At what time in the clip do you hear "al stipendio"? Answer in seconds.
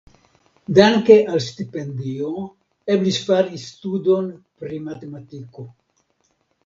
1.33-2.31